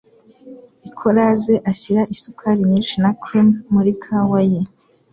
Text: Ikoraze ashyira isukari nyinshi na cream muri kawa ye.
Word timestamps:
Ikoraze 0.89 1.53
ashyira 1.71 2.01
isukari 2.13 2.61
nyinshi 2.69 2.95
na 3.03 3.09
cream 3.21 3.49
muri 3.73 3.91
kawa 4.03 4.39
ye. 4.51 4.61